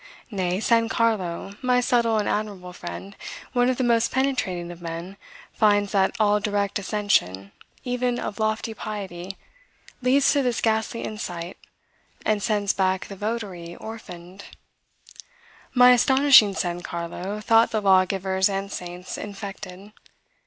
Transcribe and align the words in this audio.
Nay, 0.31 0.59
San 0.59 0.89
Carlo, 0.89 1.51
my 1.61 1.79
subtle 1.79 2.17
and 2.17 2.27
admirable 2.27 2.73
friend, 2.73 3.15
one 3.53 3.69
of 3.69 3.77
the 3.77 3.83
most 3.83 4.09
penetrating 4.11 4.71
of 4.71 4.81
men, 4.81 5.15
finds 5.53 5.91
that 5.91 6.15
all 6.19 6.39
direct 6.39 6.79
ascension, 6.79 7.51
even 7.83 8.17
of 8.17 8.39
lofty 8.39 8.73
piety, 8.73 9.37
leads 10.01 10.33
to 10.33 10.41
this 10.41 10.59
ghastly 10.59 11.03
insight, 11.03 11.55
and 12.25 12.41
sends 12.41 12.73
back 12.73 13.05
the 13.09 13.15
votary 13.15 13.75
orphaned. 13.75 14.45
My 15.75 15.91
astonishing 15.91 16.55
San 16.55 16.81
Carlo 16.81 17.39
thought 17.39 17.69
the 17.69 17.79
lawgivers 17.79 18.49
and 18.49 18.71
saints 18.71 19.19
infected. 19.19 19.93